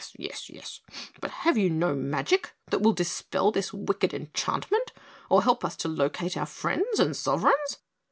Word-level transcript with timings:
"Yes, 0.17 0.49
yes, 0.49 0.79
but 1.19 1.29
have 1.29 1.59
you 1.59 1.69
no 1.69 1.93
magic 1.93 2.53
that 2.71 2.81
will 2.81 2.91
dispel 2.93 3.51
this 3.51 3.71
wicked 3.71 4.15
enchantment 4.15 4.91
or 5.29 5.43
help 5.43 5.63
us 5.63 5.75
to 5.75 5.87
locate 5.87 6.35
our 6.35 6.47
friends 6.47 6.99
and 6.99 7.15
sovereigns?" 7.15 7.77